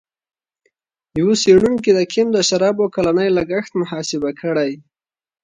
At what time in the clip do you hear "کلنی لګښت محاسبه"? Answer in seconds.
2.95-4.29